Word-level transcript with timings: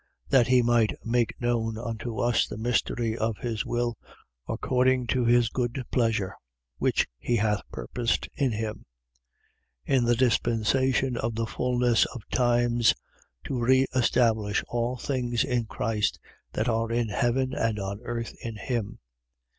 That 0.29 0.47
he 0.47 0.63
might 0.63 0.95
make 1.05 1.39
known 1.39 1.77
unto 1.77 2.17
us 2.17 2.47
the 2.47 2.57
mystery 2.57 3.15
of 3.15 3.37
his 3.37 3.67
will, 3.67 3.99
according 4.49 5.05
to 5.13 5.25
his 5.25 5.49
good 5.49 5.85
pleasure, 5.91 6.33
which 6.79 7.07
he 7.19 7.35
hath 7.35 7.61
purposed 7.71 8.27
in 8.33 8.51
him, 8.51 8.87
1:10. 9.87 9.97
In 9.97 10.05
the 10.05 10.15
dispensation 10.15 11.17
of 11.17 11.35
the 11.35 11.45
fulness 11.45 12.05
of 12.05 12.27
times, 12.31 12.95
to 13.43 13.59
re 13.63 13.85
establish 13.93 14.63
all 14.69 14.97
things 14.97 15.43
in 15.43 15.65
Christ, 15.65 16.19
that 16.53 16.67
are 16.67 16.91
in 16.91 17.09
heaven 17.09 17.53
and 17.53 17.77
on 17.77 18.01
earth, 18.01 18.33
in 18.43 18.55
him. 18.55 18.97